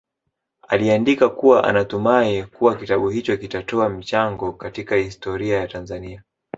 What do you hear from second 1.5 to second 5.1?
anatumai kuwa kitabu hicho kitatoa mchango katika